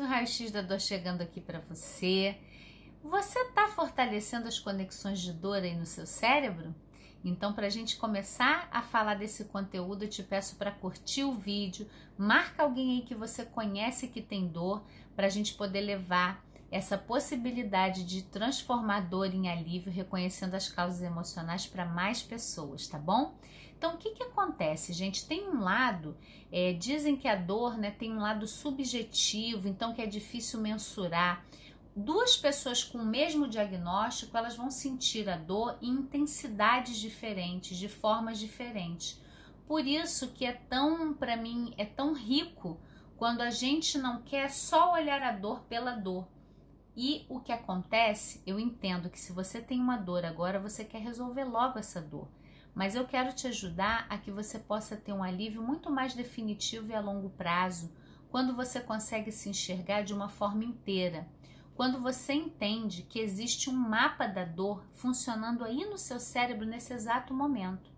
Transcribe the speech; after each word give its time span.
o 0.00 0.06
raio-x 0.06 0.50
da 0.50 0.62
dor 0.62 0.80
chegando 0.80 1.20
aqui 1.20 1.40
para 1.40 1.60
você. 1.60 2.38
Você 3.02 3.38
está 3.38 3.68
fortalecendo 3.68 4.48
as 4.48 4.58
conexões 4.58 5.20
de 5.20 5.32
dor 5.32 5.58
aí 5.58 5.74
no 5.74 5.84
seu 5.84 6.06
cérebro? 6.06 6.74
Então, 7.24 7.52
para 7.52 7.66
a 7.66 7.70
gente 7.70 7.96
começar 7.96 8.68
a 8.72 8.80
falar 8.82 9.14
desse 9.14 9.44
conteúdo, 9.44 10.04
eu 10.04 10.08
te 10.08 10.22
peço 10.22 10.56
para 10.56 10.70
curtir 10.70 11.24
o 11.24 11.34
vídeo, 11.34 11.86
marca 12.16 12.62
alguém 12.62 12.96
aí 12.96 13.02
que 13.02 13.14
você 13.14 13.44
conhece 13.44 14.08
que 14.08 14.22
tem 14.22 14.48
dor, 14.48 14.82
para 15.14 15.26
a 15.26 15.30
gente 15.30 15.54
poder 15.54 15.82
levar 15.82 16.42
essa 16.72 16.96
possibilidade 16.96 18.02
de 18.02 18.22
transformar 18.22 19.00
dor 19.00 19.32
em 19.34 19.46
alívio, 19.46 19.92
reconhecendo 19.92 20.54
as 20.54 20.70
causas 20.70 21.02
emocionais 21.02 21.66
para 21.66 21.84
mais 21.84 22.22
pessoas, 22.22 22.88
tá 22.88 22.98
bom? 22.98 23.34
Então, 23.76 23.94
o 23.94 23.98
que, 23.98 24.12
que 24.12 24.22
acontece, 24.22 24.94
gente? 24.94 25.26
Tem 25.26 25.46
um 25.46 25.60
lado, 25.60 26.16
é, 26.50 26.72
dizem 26.72 27.14
que 27.14 27.28
a 27.28 27.36
dor 27.36 27.76
né, 27.76 27.90
tem 27.90 28.10
um 28.10 28.20
lado 28.20 28.46
subjetivo, 28.46 29.68
então 29.68 29.92
que 29.92 30.00
é 30.00 30.06
difícil 30.06 30.60
mensurar. 30.62 31.44
Duas 31.94 32.38
pessoas 32.38 32.82
com 32.82 32.98
o 32.98 33.04
mesmo 33.04 33.46
diagnóstico, 33.46 34.34
elas 34.34 34.56
vão 34.56 34.70
sentir 34.70 35.28
a 35.28 35.36
dor 35.36 35.76
em 35.82 35.90
intensidades 35.90 36.96
diferentes, 36.96 37.76
de 37.76 37.88
formas 37.88 38.38
diferentes. 38.38 39.20
Por 39.66 39.86
isso 39.86 40.28
que 40.28 40.46
é 40.46 40.52
tão, 40.52 41.12
para 41.12 41.36
mim, 41.36 41.74
é 41.76 41.84
tão 41.84 42.14
rico 42.14 42.80
quando 43.18 43.42
a 43.42 43.50
gente 43.50 43.98
não 43.98 44.22
quer 44.22 44.50
só 44.50 44.94
olhar 44.94 45.22
a 45.22 45.32
dor 45.32 45.60
pela 45.64 45.92
dor. 45.92 46.31
E 46.96 47.24
o 47.28 47.40
que 47.40 47.52
acontece, 47.52 48.42
eu 48.46 48.60
entendo 48.60 49.08
que 49.08 49.18
se 49.18 49.32
você 49.32 49.60
tem 49.60 49.80
uma 49.80 49.96
dor 49.96 50.24
agora, 50.24 50.60
você 50.60 50.84
quer 50.84 51.00
resolver 51.00 51.44
logo 51.44 51.78
essa 51.78 52.00
dor 52.00 52.28
mas 52.74 52.94
eu 52.94 53.06
quero 53.06 53.32
te 53.32 53.46
ajudar 53.46 54.06
a 54.08 54.16
que 54.16 54.30
você 54.30 54.58
possa 54.58 54.96
ter 54.96 55.12
um 55.12 55.22
alívio 55.22 55.62
muito 55.62 55.90
mais 55.90 56.14
definitivo 56.14 56.90
e 56.90 56.94
a 56.94 57.00
longo 57.00 57.30
prazo, 57.30 57.92
quando 58.30 58.54
você 58.54 58.80
consegue 58.80 59.30
se 59.30 59.48
enxergar 59.48 60.02
de 60.02 60.14
uma 60.14 60.28
forma 60.28 60.64
inteira. 60.64 61.28
Quando 61.74 62.00
você 62.00 62.32
entende 62.32 63.02
que 63.02 63.18
existe 63.18 63.68
um 63.68 63.74
mapa 63.74 64.26
da 64.26 64.44
dor 64.44 64.84
funcionando 64.92 65.64
aí 65.64 65.84
no 65.84 65.98
seu 65.98 66.18
cérebro 66.18 66.66
nesse 66.66 66.92
exato 66.92 67.34
momento. 67.34 67.90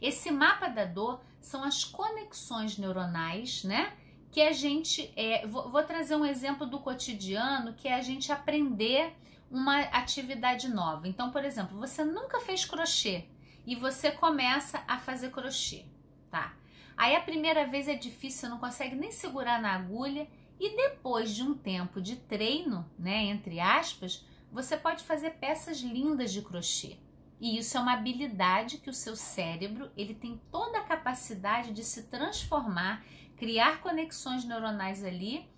Esse 0.00 0.30
mapa 0.30 0.68
da 0.68 0.84
dor 0.84 1.22
são 1.40 1.62
as 1.62 1.84
conexões 1.84 2.76
neuronais, 2.76 3.64
né? 3.64 3.94
Que 4.34 4.42
a 4.42 4.52
gente. 4.52 5.12
É, 5.16 5.46
vou, 5.46 5.70
vou 5.70 5.82
trazer 5.82 6.16
um 6.16 6.26
exemplo 6.26 6.66
do 6.66 6.80
cotidiano, 6.80 7.72
que 7.74 7.88
é 7.88 7.94
a 7.94 8.02
gente 8.02 8.30
aprender 8.32 9.14
uma 9.50 9.78
atividade 9.80 10.68
nova. 10.68 11.06
Então, 11.06 11.30
por 11.30 11.44
exemplo, 11.44 11.78
você 11.78 12.04
nunca 12.04 12.40
fez 12.40 12.64
crochê, 12.64 13.28
e 13.66 13.74
você 13.74 14.10
começa 14.10 14.82
a 14.86 14.98
fazer 14.98 15.30
crochê, 15.30 15.84
tá? 16.30 16.54
Aí 16.96 17.16
a 17.16 17.20
primeira 17.20 17.66
vez 17.66 17.88
é 17.88 17.94
difícil, 17.94 18.40
você 18.40 18.48
não 18.48 18.58
consegue 18.58 18.94
nem 18.94 19.10
segurar 19.10 19.60
na 19.60 19.72
agulha 19.72 20.28
e 20.60 20.76
depois 20.76 21.34
de 21.34 21.42
um 21.42 21.54
tempo 21.54 22.00
de 22.00 22.16
treino, 22.16 22.88
né, 22.98 23.24
entre 23.24 23.58
aspas, 23.58 24.24
você 24.52 24.76
pode 24.76 25.02
fazer 25.02 25.30
peças 25.30 25.80
lindas 25.80 26.32
de 26.32 26.42
crochê. 26.42 26.98
E 27.40 27.58
isso 27.58 27.76
é 27.76 27.80
uma 27.80 27.94
habilidade 27.94 28.78
que 28.78 28.88
o 28.88 28.94
seu 28.94 29.16
cérebro, 29.16 29.90
ele 29.96 30.14
tem 30.14 30.40
toda 30.52 30.78
a 30.78 30.84
capacidade 30.84 31.72
de 31.72 31.82
se 31.82 32.04
transformar, 32.04 33.04
criar 33.36 33.80
conexões 33.80 34.44
neuronais 34.44 35.04
ali 35.04 35.48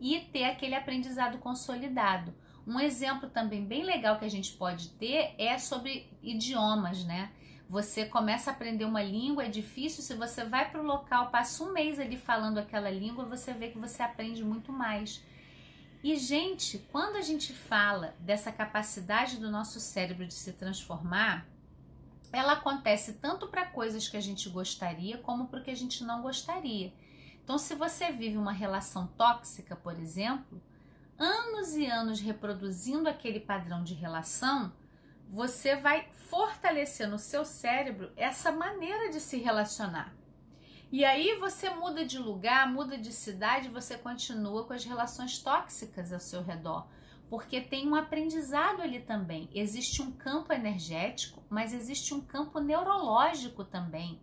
e 0.00 0.20
ter 0.32 0.44
aquele 0.44 0.74
aprendizado 0.74 1.38
consolidado. 1.38 2.34
Um 2.66 2.78
exemplo 2.78 3.28
também 3.28 3.64
bem 3.64 3.82
legal 3.82 4.18
que 4.18 4.24
a 4.24 4.30
gente 4.30 4.52
pode 4.52 4.90
ter 4.90 5.34
é 5.38 5.58
sobre 5.58 6.10
idiomas, 6.22 7.04
né? 7.04 7.30
Você 7.68 8.04
começa 8.04 8.50
a 8.50 8.52
aprender 8.52 8.84
uma 8.84 9.02
língua, 9.02 9.44
é 9.44 9.48
difícil. 9.48 10.02
Se 10.02 10.14
você 10.14 10.44
vai 10.44 10.68
para 10.70 10.80
o 10.80 10.84
local, 10.84 11.30
passa 11.30 11.62
um 11.62 11.72
mês 11.72 12.00
ali 12.00 12.16
falando 12.16 12.58
aquela 12.58 12.90
língua, 12.90 13.24
você 13.24 13.52
vê 13.52 13.68
que 13.68 13.78
você 13.78 14.02
aprende 14.02 14.42
muito 14.42 14.72
mais. 14.72 15.22
E, 16.02 16.16
gente, 16.16 16.78
quando 16.90 17.16
a 17.16 17.20
gente 17.20 17.52
fala 17.52 18.14
dessa 18.18 18.50
capacidade 18.50 19.36
do 19.36 19.50
nosso 19.50 19.78
cérebro 19.78 20.26
de 20.26 20.34
se 20.34 20.52
transformar, 20.54 21.46
ela 22.32 22.54
acontece 22.54 23.14
tanto 23.14 23.46
para 23.48 23.66
coisas 23.66 24.08
que 24.08 24.16
a 24.16 24.20
gente 24.20 24.48
gostaria 24.48 25.18
como 25.18 25.46
para 25.46 25.60
o 25.60 25.62
que 25.62 25.70
a 25.70 25.76
gente 25.76 26.02
não 26.02 26.22
gostaria. 26.22 26.92
Então, 27.50 27.58
se 27.58 27.74
você 27.74 28.12
vive 28.12 28.36
uma 28.36 28.52
relação 28.52 29.08
tóxica, 29.08 29.74
por 29.74 29.98
exemplo, 29.98 30.62
anos 31.18 31.74
e 31.74 31.84
anos 31.84 32.20
reproduzindo 32.20 33.08
aquele 33.08 33.40
padrão 33.40 33.82
de 33.82 33.92
relação, 33.92 34.72
você 35.28 35.74
vai 35.74 36.08
fortalecer 36.28 37.08
no 37.08 37.18
seu 37.18 37.44
cérebro 37.44 38.12
essa 38.16 38.52
maneira 38.52 39.10
de 39.10 39.18
se 39.18 39.36
relacionar. 39.38 40.14
E 40.92 41.04
aí 41.04 41.40
você 41.40 41.68
muda 41.70 42.04
de 42.04 42.20
lugar, 42.20 42.70
muda 42.72 42.96
de 42.96 43.12
cidade, 43.12 43.68
você 43.68 43.98
continua 43.98 44.64
com 44.64 44.72
as 44.72 44.84
relações 44.84 45.36
tóxicas 45.40 46.12
ao 46.12 46.20
seu 46.20 46.44
redor, 46.44 46.86
porque 47.28 47.60
tem 47.60 47.88
um 47.88 47.96
aprendizado 47.96 48.80
ali 48.80 49.00
também. 49.00 49.50
Existe 49.52 50.00
um 50.00 50.12
campo 50.12 50.52
energético, 50.52 51.42
mas 51.50 51.74
existe 51.74 52.14
um 52.14 52.20
campo 52.20 52.60
neurológico 52.60 53.64
também, 53.64 54.20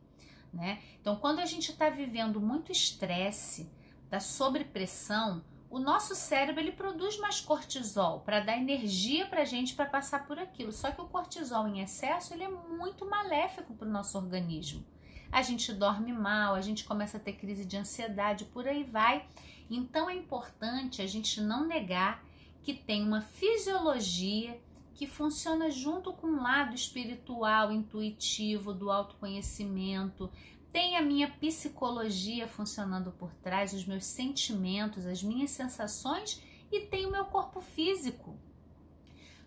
né? 0.58 0.82
Então, 1.00 1.16
quando 1.16 1.40
a 1.40 1.46
gente 1.46 1.72
está 1.72 1.90
vivendo 1.90 2.42
muito 2.42 2.72
estresse, 2.72 3.72
da 4.10 4.20
sobrepressão, 4.20 5.44
o 5.70 5.80
nosso 5.80 6.16
cérebro 6.16 6.62
ele 6.62 6.72
produz 6.72 7.18
mais 7.20 7.42
cortisol 7.42 8.22
para 8.22 8.40
dar 8.40 8.58
energia 8.58 9.28
para 9.28 9.42
a 9.42 9.46
gente 9.46 9.76
para 9.76 9.86
passar 9.86 10.26
por 10.26 10.40
aquilo. 10.40 10.72
Só 10.72 10.92
que 10.92 11.02
o 11.02 11.08
cortisol 11.08 11.68
em 11.68 11.82
excesso 11.82 12.34
ele 12.34 12.44
é 12.44 12.50
muito 12.50 13.06
maléfico 13.06 13.74
para 13.74 13.88
o 13.88 13.92
nosso 13.92 14.18
organismo. 14.18 14.86
A 15.30 15.42
gente 15.42 15.74
dorme 15.74 16.14
mal, 16.14 16.56
a 16.56 16.62
gente 16.62 16.86
começa 16.86 17.18
a 17.18 17.20
ter 17.20 17.34
crise 17.34 17.66
de 17.66 17.76
ansiedade, 17.76 18.46
por 18.46 18.66
aí 18.66 18.84
vai. 18.84 19.28
Então 19.70 20.10
é 20.10 20.16
importante 20.16 21.02
a 21.02 21.08
gente 21.08 21.42
não 21.42 21.68
negar 21.68 22.24
que 22.64 22.74
tem 22.74 23.04
uma 23.04 23.22
fisiologia 23.22 24.60
que 24.98 25.06
funciona 25.06 25.70
junto 25.70 26.12
com 26.12 26.26
o 26.26 26.42
lado 26.42 26.74
espiritual, 26.74 27.72
intuitivo, 27.72 28.74
do 28.74 28.92
autoconhecimento, 28.92 30.28
tem 30.72 30.98
a 30.98 31.04
minha 31.04 31.30
psicologia 31.30 32.48
funcionando 32.48 33.12
por 33.12 33.32
trás, 33.36 33.74
os 33.74 33.86
meus 33.86 34.06
sentimentos, 34.06 35.06
as 35.06 35.22
minhas 35.22 35.52
sensações 35.52 36.42
e 36.72 36.80
tem 36.80 37.06
o 37.06 37.12
meu 37.12 37.26
corpo 37.26 37.62
físico. 37.62 38.36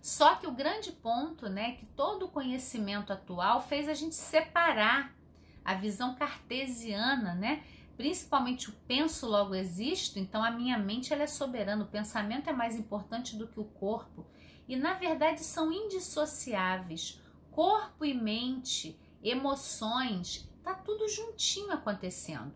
Só 0.01 0.37
que 0.37 0.47
o 0.47 0.53
grande 0.53 0.93
ponto, 0.93 1.49
né, 1.49 1.73
que 1.73 1.85
todo 1.85 2.27
o 2.27 2.31
conhecimento 2.31 3.13
atual 3.13 3.61
fez 3.61 3.89
a 3.89 3.95
gente 3.95 4.15
separar 4.15 5.13
a 5.65 5.75
visão 5.75 6.15
cartesiana, 6.15 7.35
né? 7.35 7.65
Principalmente 8.01 8.71
o 8.71 8.73
penso 8.89 9.27
logo 9.27 9.55
existo, 9.55 10.19
então 10.19 10.43
a 10.43 10.51
minha 10.51 10.79
mente 10.79 11.13
ela 11.13 11.25
é 11.25 11.27
soberana, 11.27 11.85
o 11.85 11.89
pensamento 11.89 12.49
é 12.49 12.53
mais 12.53 12.75
importante 12.75 13.37
do 13.37 13.47
que 13.47 13.61
o 13.61 13.65
corpo. 13.65 14.25
E 14.67 14.75
na 14.75 14.95
verdade 14.95 15.45
são 15.45 15.71
indissociáveis. 15.71 17.21
Corpo 17.51 18.07
e 18.07 18.15
mente, 18.15 18.99
emoções, 19.23 20.49
Tá 20.63 20.75
tudo 20.75 21.09
juntinho 21.09 21.73
acontecendo. 21.73 22.53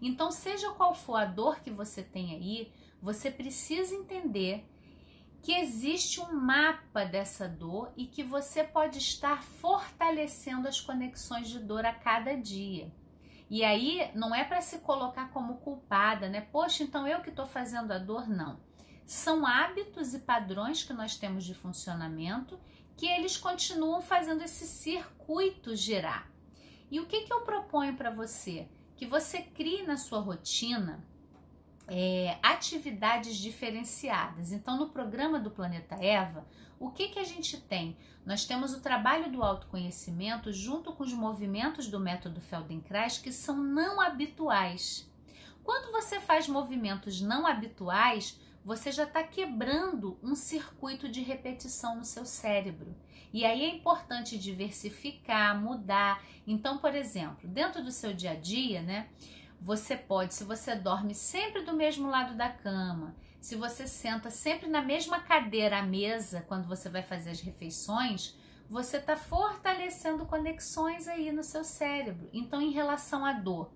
Então, 0.00 0.30
seja 0.30 0.70
qual 0.72 0.94
for 0.94 1.16
a 1.16 1.24
dor 1.24 1.60
que 1.60 1.70
você 1.70 2.02
tem 2.02 2.34
aí, 2.34 2.72
você 3.00 3.30
precisa 3.30 3.94
entender 3.94 4.68
que 5.42 5.52
existe 5.52 6.20
um 6.20 6.32
mapa 6.34 7.04
dessa 7.04 7.48
dor 7.48 7.92
e 7.96 8.06
que 8.06 8.22
você 8.22 8.64
pode 8.64 8.98
estar 8.98 9.42
fortalecendo 9.42 10.68
as 10.68 10.80
conexões 10.80 11.48
de 11.48 11.58
dor 11.58 11.84
a 11.84 11.92
cada 11.92 12.34
dia. 12.34 12.92
E 13.50 13.62
aí 13.62 14.10
não 14.14 14.34
é 14.34 14.42
para 14.44 14.60
se 14.60 14.78
colocar 14.78 15.30
como 15.30 15.58
culpada, 15.58 16.28
né? 16.28 16.40
Poxa, 16.40 16.82
então 16.82 17.06
eu 17.06 17.20
que 17.20 17.30
estou 17.30 17.46
fazendo 17.46 17.92
a 17.92 17.98
dor, 17.98 18.28
não. 18.28 18.58
São 19.06 19.46
hábitos 19.46 20.14
e 20.14 20.20
padrões 20.20 20.82
que 20.82 20.92
nós 20.92 21.16
temos 21.16 21.44
de 21.44 21.54
funcionamento 21.54 22.58
que 22.96 23.06
eles 23.06 23.36
continuam 23.36 24.00
fazendo 24.00 24.42
esse 24.42 24.66
circuito 24.66 25.76
girar. 25.76 26.30
E 26.90 27.00
o 27.00 27.06
que, 27.06 27.22
que 27.22 27.32
eu 27.32 27.42
proponho 27.42 27.96
para 27.96 28.10
você? 28.10 28.68
Que 28.96 29.06
você 29.06 29.42
crie 29.42 29.82
na 29.82 29.96
sua 29.96 30.20
rotina 30.20 31.04
é, 31.86 32.38
atividades 32.42 33.36
diferenciadas. 33.36 34.52
Então, 34.52 34.78
no 34.78 34.88
programa 34.88 35.38
do 35.38 35.50
Planeta 35.50 35.94
Eva, 35.96 36.46
o 36.78 36.90
que, 36.90 37.08
que 37.08 37.18
a 37.18 37.24
gente 37.24 37.60
tem? 37.60 37.96
Nós 38.24 38.44
temos 38.44 38.74
o 38.74 38.80
trabalho 38.80 39.30
do 39.30 39.42
autoconhecimento 39.42 40.52
junto 40.52 40.92
com 40.92 41.02
os 41.02 41.12
movimentos 41.12 41.88
do 41.88 42.00
método 42.00 42.40
Feldenkrais 42.40 43.18
que 43.18 43.32
são 43.32 43.56
não 43.56 44.00
habituais. 44.00 45.10
Quando 45.62 45.92
você 45.92 46.20
faz 46.20 46.48
movimentos 46.48 47.20
não 47.20 47.46
habituais, 47.46 48.38
você 48.64 48.90
já 48.90 49.04
está 49.04 49.22
quebrando 49.22 50.18
um 50.22 50.34
circuito 50.34 51.08
de 51.08 51.20
repetição 51.20 51.96
no 51.96 52.04
seu 52.04 52.24
cérebro. 52.24 52.94
E 53.32 53.44
aí 53.44 53.62
é 53.62 53.68
importante 53.68 54.38
diversificar, 54.38 55.60
mudar. 55.60 56.22
Então, 56.46 56.78
por 56.78 56.94
exemplo, 56.94 57.48
dentro 57.48 57.82
do 57.84 57.90
seu 57.90 58.14
dia 58.14 58.30
a 58.30 58.34
dia, 58.34 58.80
né? 58.80 59.08
Você 59.64 59.96
pode, 59.96 60.34
se 60.34 60.44
você 60.44 60.74
dorme 60.76 61.14
sempre 61.14 61.62
do 61.62 61.72
mesmo 61.72 62.10
lado 62.10 62.34
da 62.34 62.50
cama, 62.50 63.16
se 63.40 63.56
você 63.56 63.86
senta 63.86 64.28
sempre 64.28 64.68
na 64.68 64.82
mesma 64.82 65.20
cadeira 65.20 65.78
à 65.78 65.82
mesa 65.82 66.44
quando 66.46 66.68
você 66.68 66.90
vai 66.90 67.02
fazer 67.02 67.30
as 67.30 67.40
refeições, 67.40 68.36
você 68.68 68.98
está 68.98 69.16
fortalecendo 69.16 70.26
conexões 70.26 71.08
aí 71.08 71.32
no 71.32 71.42
seu 71.42 71.64
cérebro. 71.64 72.28
Então, 72.30 72.60
em 72.60 72.72
relação 72.72 73.24
à 73.24 73.32
dor, 73.32 73.72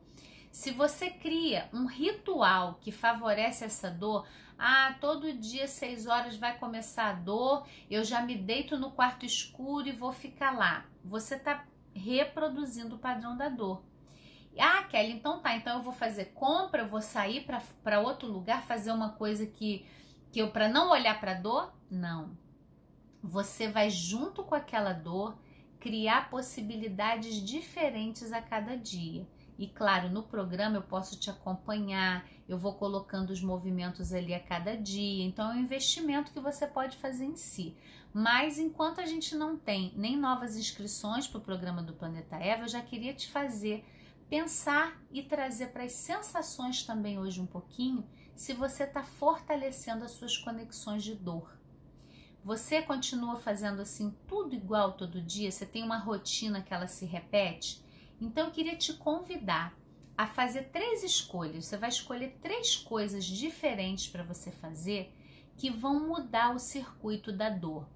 Se 0.50 0.70
você 0.70 1.10
cria 1.10 1.68
um 1.72 1.86
ritual 1.86 2.78
que 2.80 2.90
favorece 2.90 3.64
essa 3.64 3.90
dor, 3.90 4.26
ah, 4.58 4.96
todo 5.00 5.32
dia 5.32 5.68
seis 5.68 6.06
horas 6.06 6.36
vai 6.36 6.58
começar 6.58 7.10
a 7.10 7.12
dor, 7.12 7.66
eu 7.88 8.02
já 8.02 8.22
me 8.22 8.36
deito 8.36 8.76
no 8.76 8.90
quarto 8.90 9.24
escuro 9.24 9.88
e 9.88 9.92
vou 9.92 10.12
ficar 10.12 10.50
lá. 10.56 10.84
Você 11.04 11.36
está 11.36 11.64
reproduzindo 11.94 12.96
o 12.96 12.98
padrão 12.98 13.36
da 13.36 13.48
dor. 13.48 13.82
Ah, 14.58 14.82
Kelly, 14.84 15.12
então 15.12 15.40
tá, 15.40 15.56
então 15.56 15.78
eu 15.78 15.82
vou 15.82 15.92
fazer 15.92 16.26
compra, 16.34 16.82
eu 16.82 16.88
vou 16.88 17.00
sair 17.00 17.46
para 17.82 18.00
outro 18.00 18.28
lugar, 18.28 18.62
fazer 18.62 18.90
uma 18.92 19.10
coisa 19.10 19.46
que, 19.46 19.86
que 20.32 20.40
eu, 20.40 20.50
para 20.50 20.68
não 20.68 20.90
olhar 20.90 21.18
para 21.20 21.34
dor? 21.34 21.72
Não. 21.90 22.36
Você 23.22 23.68
vai 23.68 23.90
junto 23.90 24.44
com 24.44 24.54
aquela 24.54 24.92
dor 24.92 25.36
criar 25.80 26.28
possibilidades 26.30 27.36
diferentes 27.36 28.32
a 28.32 28.42
cada 28.42 28.76
dia. 28.76 29.26
E 29.58 29.66
claro, 29.66 30.08
no 30.08 30.22
programa 30.22 30.76
eu 30.76 30.82
posso 30.82 31.18
te 31.18 31.30
acompanhar, 31.30 32.24
eu 32.48 32.56
vou 32.56 32.74
colocando 32.74 33.30
os 33.30 33.42
movimentos 33.42 34.12
ali 34.12 34.32
a 34.32 34.40
cada 34.40 34.76
dia. 34.76 35.24
Então 35.24 35.50
é 35.50 35.54
um 35.54 35.60
investimento 35.60 36.32
que 36.32 36.38
você 36.38 36.66
pode 36.66 36.96
fazer 36.96 37.24
em 37.24 37.36
si. 37.36 37.76
Mas 38.12 38.58
enquanto 38.58 39.00
a 39.00 39.06
gente 39.06 39.34
não 39.34 39.56
tem 39.56 39.92
nem 39.96 40.16
novas 40.16 40.56
inscrições 40.56 41.26
para 41.26 41.38
o 41.38 41.42
programa 41.42 41.82
do 41.82 41.92
Planeta 41.92 42.36
Eva, 42.36 42.64
eu 42.64 42.68
já 42.68 42.80
queria 42.80 43.12
te 43.12 43.28
fazer 43.28 43.84
pensar 44.28 45.00
e 45.10 45.22
trazer 45.22 45.68
para 45.68 45.84
as 45.84 45.92
sensações 45.92 46.82
também 46.82 47.18
hoje 47.18 47.40
um 47.40 47.46
pouquinho, 47.46 48.06
se 48.36 48.52
você 48.52 48.84
está 48.84 49.02
fortalecendo 49.02 50.04
as 50.04 50.12
suas 50.12 50.36
conexões 50.36 51.02
de 51.02 51.14
dor. 51.14 51.58
Você 52.44 52.80
continua 52.80 53.36
fazendo 53.36 53.82
assim 53.82 54.14
tudo 54.26 54.54
igual 54.54 54.92
todo 54.92 55.20
dia? 55.20 55.50
Você 55.50 55.66
tem 55.66 55.82
uma 55.82 55.98
rotina 55.98 56.62
que 56.62 56.72
ela 56.72 56.86
se 56.86 57.04
repete? 57.04 57.82
Então 58.20 58.46
eu 58.46 58.52
queria 58.52 58.76
te 58.76 58.92
convidar 58.94 59.76
a 60.16 60.26
fazer 60.26 60.64
três 60.70 61.02
escolhas. 61.02 61.66
Você 61.66 61.76
vai 61.76 61.88
escolher 61.88 62.38
três 62.40 62.76
coisas 62.76 63.24
diferentes 63.24 64.08
para 64.08 64.22
você 64.22 64.50
fazer 64.50 65.14
que 65.56 65.70
vão 65.70 66.08
mudar 66.08 66.54
o 66.54 66.58
circuito 66.58 67.32
da 67.32 67.50
dor. 67.50 67.88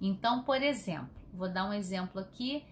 Então, 0.00 0.42
por 0.42 0.60
exemplo, 0.62 1.10
vou 1.32 1.48
dar 1.48 1.68
um 1.68 1.72
exemplo 1.72 2.20
aqui. 2.20 2.64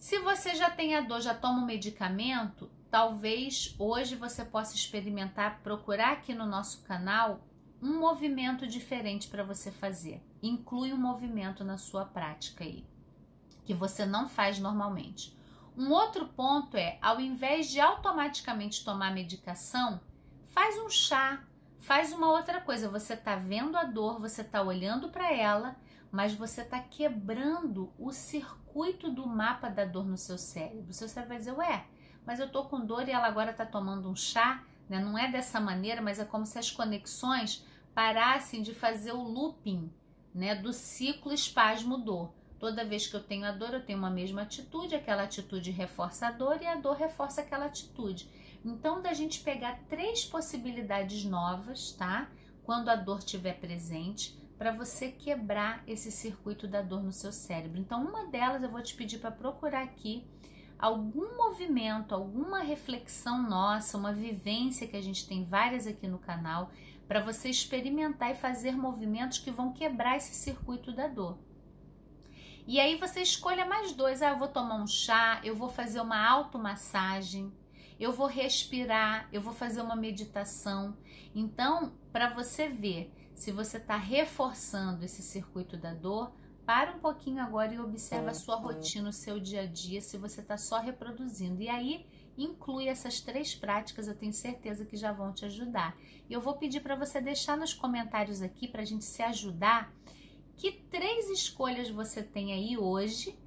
Se 0.00 0.18
você 0.20 0.54
já 0.54 0.70
tem 0.70 0.96
a 0.96 1.02
dor, 1.02 1.20
já 1.20 1.34
toma 1.34 1.60
um 1.60 1.66
medicamento, 1.66 2.70
talvez 2.90 3.74
hoje 3.78 4.16
você 4.16 4.42
possa 4.42 4.74
experimentar, 4.74 5.60
procurar 5.62 6.12
aqui 6.12 6.32
no 6.32 6.46
nosso 6.46 6.82
canal 6.84 7.46
um 7.82 8.00
movimento 8.00 8.66
diferente 8.66 9.28
para 9.28 9.44
você 9.44 9.70
fazer. 9.70 10.24
Inclui 10.42 10.94
um 10.94 10.96
movimento 10.96 11.62
na 11.62 11.76
sua 11.76 12.06
prática 12.06 12.64
aí, 12.64 12.82
que 13.62 13.74
você 13.74 14.06
não 14.06 14.26
faz 14.26 14.58
normalmente. 14.58 15.36
Um 15.76 15.90
outro 15.90 16.28
ponto 16.28 16.78
é, 16.78 16.96
ao 17.02 17.20
invés 17.20 17.70
de 17.70 17.78
automaticamente 17.78 18.82
tomar 18.82 19.12
medicação, 19.12 20.00
faz 20.46 20.78
um 20.78 20.88
chá, 20.88 21.44
faz 21.80 22.12
uma 22.12 22.30
outra 22.30 22.60
coisa. 22.60 22.88
Você 22.88 23.14
está 23.14 23.34
vendo 23.34 23.76
a 23.76 23.84
dor, 23.84 24.20
você 24.20 24.42
está 24.42 24.62
olhando 24.62 25.08
para 25.08 25.32
ela, 25.32 25.76
mas 26.12 26.34
você 26.34 26.60
está 26.60 26.78
quebrando 26.78 27.92
o 27.98 28.12
circuito 28.12 29.10
do 29.10 29.26
mapa 29.26 29.68
da 29.68 29.84
dor 29.84 30.06
no 30.06 30.16
seu 30.16 30.38
cérebro. 30.38 30.92
Seu 30.92 31.08
cérebro 31.08 31.30
vai 31.30 31.38
dizer, 31.38 31.52
ué, 31.52 31.86
mas 32.24 32.38
eu 32.38 32.50
tô 32.50 32.64
com 32.64 32.84
dor 32.84 33.08
e 33.08 33.12
ela 33.12 33.26
agora 33.26 33.50
está 33.50 33.64
tomando 33.64 34.08
um 34.08 34.14
chá, 34.14 34.62
né? 34.88 35.00
Não 35.00 35.16
é 35.16 35.30
dessa 35.30 35.60
maneira, 35.60 36.02
mas 36.02 36.18
é 36.18 36.24
como 36.24 36.44
se 36.44 36.58
as 36.58 36.70
conexões 36.70 37.64
parassem 37.94 38.62
de 38.62 38.74
fazer 38.74 39.12
o 39.12 39.22
looping, 39.22 39.92
né? 40.34 40.54
Do 40.54 40.72
ciclo 40.72 41.32
espasmo-dor. 41.32 42.32
Toda 42.58 42.84
vez 42.84 43.06
que 43.06 43.16
eu 43.16 43.22
tenho 43.22 43.46
a 43.46 43.52
dor, 43.52 43.72
eu 43.72 43.84
tenho 43.84 43.98
uma 43.98 44.10
mesma 44.10 44.42
atitude, 44.42 44.94
aquela 44.94 45.22
atitude 45.22 45.70
reforça 45.70 46.26
a 46.26 46.30
dor 46.30 46.60
e 46.60 46.66
a 46.66 46.74
dor 46.74 46.94
reforça 46.94 47.40
aquela 47.40 47.64
atitude. 47.64 48.28
Então, 48.64 49.00
da 49.00 49.12
gente 49.12 49.40
pegar 49.40 49.80
três 49.88 50.24
possibilidades 50.24 51.24
novas, 51.24 51.92
tá? 51.92 52.30
Quando 52.62 52.88
a 52.88 52.96
dor 52.96 53.18
estiver 53.18 53.58
presente, 53.58 54.38
para 54.58 54.72
você 54.72 55.10
quebrar 55.10 55.82
esse 55.86 56.12
circuito 56.12 56.68
da 56.68 56.82
dor 56.82 57.02
no 57.02 57.12
seu 57.12 57.32
cérebro. 57.32 57.80
Então, 57.80 58.04
uma 58.04 58.26
delas 58.26 58.62
eu 58.62 58.68
vou 58.68 58.82
te 58.82 58.94
pedir 58.94 59.18
para 59.18 59.30
procurar 59.30 59.82
aqui 59.82 60.26
algum 60.78 61.36
movimento, 61.36 62.14
alguma 62.14 62.60
reflexão 62.60 63.42
nossa, 63.42 63.96
uma 63.96 64.12
vivência 64.12 64.86
que 64.86 64.96
a 64.96 65.02
gente 65.02 65.26
tem 65.26 65.44
várias 65.44 65.86
aqui 65.86 66.06
no 66.06 66.18
canal, 66.18 66.70
para 67.08 67.20
você 67.20 67.48
experimentar 67.48 68.32
e 68.32 68.36
fazer 68.36 68.76
movimentos 68.76 69.38
que 69.38 69.50
vão 69.50 69.72
quebrar 69.72 70.16
esse 70.16 70.34
circuito 70.34 70.92
da 70.92 71.08
dor. 71.08 71.38
E 72.66 72.78
aí 72.78 72.96
você 72.96 73.20
escolha 73.20 73.64
mais 73.64 73.92
dois. 73.92 74.22
Ah, 74.22 74.30
eu 74.30 74.38
vou 74.38 74.48
tomar 74.48 74.76
um 74.76 74.86
chá, 74.86 75.40
eu 75.42 75.56
vou 75.56 75.68
fazer 75.68 76.00
uma 76.00 76.22
automassagem, 76.24 77.52
eu 78.00 78.12
vou 78.12 78.26
respirar, 78.26 79.28
eu 79.30 79.42
vou 79.42 79.52
fazer 79.52 79.82
uma 79.82 79.94
meditação. 79.94 80.96
Então, 81.34 81.92
para 82.10 82.32
você 82.32 82.66
ver 82.66 83.12
se 83.34 83.52
você 83.52 83.76
está 83.76 83.96
reforçando 83.96 85.04
esse 85.04 85.22
circuito 85.22 85.76
da 85.76 85.92
dor, 85.92 86.32
para 86.64 86.92
um 86.92 86.98
pouquinho 86.98 87.42
agora 87.42 87.74
e 87.74 87.78
observa 87.78 88.30
a 88.30 88.34
sua 88.34 88.56
rotina, 88.56 89.10
o 89.10 89.12
seu 89.12 89.38
dia 89.38 89.62
a 89.62 89.66
dia, 89.66 90.00
se 90.00 90.16
você 90.16 90.40
está 90.40 90.56
só 90.56 90.78
reproduzindo. 90.78 91.60
E 91.60 91.68
aí, 91.68 92.06
inclui 92.38 92.88
essas 92.88 93.20
três 93.20 93.54
práticas, 93.54 94.08
eu 94.08 94.14
tenho 94.14 94.32
certeza 94.32 94.86
que 94.86 94.96
já 94.96 95.12
vão 95.12 95.32
te 95.32 95.44
ajudar. 95.44 95.94
E 96.28 96.32
eu 96.32 96.40
vou 96.40 96.54
pedir 96.54 96.80
para 96.80 96.96
você 96.96 97.20
deixar 97.20 97.56
nos 97.56 97.74
comentários 97.74 98.40
aqui 98.40 98.66
para 98.66 98.82
a 98.82 98.84
gente 98.86 99.04
se 99.04 99.22
ajudar 99.22 99.92
que 100.56 100.72
três 100.72 101.28
escolhas 101.28 101.90
você 101.90 102.22
tem 102.22 102.52
aí 102.52 102.78
hoje 102.78 103.38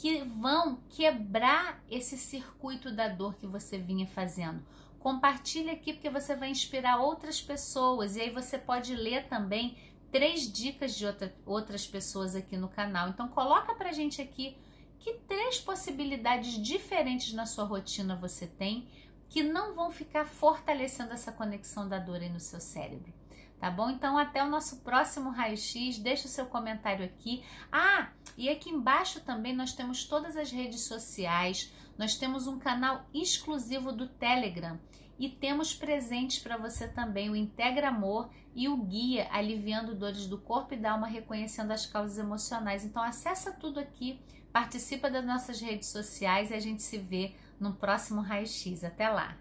que 0.00 0.24
vão 0.24 0.80
quebrar 0.88 1.84
esse 1.90 2.16
circuito 2.16 2.90
da 2.90 3.06
dor 3.06 3.34
que 3.34 3.46
você 3.46 3.76
vinha 3.76 4.06
fazendo. 4.06 4.64
Compartilhe 4.98 5.68
aqui 5.68 5.92
porque 5.92 6.08
você 6.08 6.34
vai 6.34 6.48
inspirar 6.48 7.02
outras 7.02 7.42
pessoas 7.42 8.16
e 8.16 8.22
aí 8.22 8.30
você 8.30 8.56
pode 8.56 8.96
ler 8.96 9.28
também 9.28 9.76
três 10.10 10.50
dicas 10.50 10.96
de 10.96 11.04
outra, 11.04 11.34
outras 11.44 11.86
pessoas 11.86 12.34
aqui 12.34 12.56
no 12.56 12.66
canal. 12.66 13.10
Então 13.10 13.28
coloca 13.28 13.74
pra 13.74 13.92
gente 13.92 14.22
aqui 14.22 14.56
que 14.98 15.12
três 15.28 15.60
possibilidades 15.60 16.54
diferentes 16.54 17.34
na 17.34 17.44
sua 17.44 17.64
rotina 17.64 18.16
você 18.16 18.46
tem 18.46 18.88
que 19.28 19.42
não 19.42 19.74
vão 19.74 19.90
ficar 19.90 20.24
fortalecendo 20.24 21.12
essa 21.12 21.30
conexão 21.30 21.86
da 21.86 21.98
dor 21.98 22.22
aí 22.22 22.30
no 22.30 22.40
seu 22.40 22.58
cérebro 22.58 23.19
tá 23.60 23.70
bom? 23.70 23.90
Então 23.90 24.16
até 24.16 24.42
o 24.42 24.48
nosso 24.48 24.78
próximo 24.78 25.30
raio-x, 25.30 25.98
deixa 25.98 26.26
o 26.26 26.30
seu 26.30 26.46
comentário 26.46 27.04
aqui. 27.04 27.44
Ah, 27.70 28.08
e 28.36 28.48
aqui 28.48 28.70
embaixo 28.70 29.20
também 29.20 29.54
nós 29.54 29.72
temos 29.72 30.04
todas 30.04 30.36
as 30.36 30.50
redes 30.50 30.80
sociais, 30.82 31.72
nós 31.98 32.16
temos 32.16 32.46
um 32.46 32.58
canal 32.58 33.06
exclusivo 33.12 33.92
do 33.92 34.08
Telegram 34.08 34.80
e 35.18 35.28
temos 35.28 35.74
presentes 35.74 36.38
para 36.38 36.56
você 36.56 36.88
também 36.88 37.28
o 37.28 37.36
Integra 37.36 37.88
Amor 37.88 38.30
e 38.54 38.68
o 38.68 38.76
guia 38.78 39.28
Aliviando 39.30 39.94
Dores 39.94 40.26
do 40.26 40.38
Corpo 40.38 40.72
e 40.72 40.78
da 40.78 40.92
Alma 40.92 41.06
Reconhecendo 41.06 41.72
as 41.72 41.84
Causas 41.84 42.18
Emocionais. 42.18 42.84
Então 42.84 43.02
acessa 43.02 43.52
tudo 43.52 43.78
aqui, 43.78 44.18
participa 44.50 45.10
das 45.10 45.24
nossas 45.24 45.60
redes 45.60 45.88
sociais 45.90 46.50
e 46.50 46.54
a 46.54 46.60
gente 46.60 46.82
se 46.82 46.96
vê 46.96 47.34
no 47.60 47.74
próximo 47.74 48.22
raio-x. 48.22 48.82
Até 48.82 49.10
lá! 49.10 49.36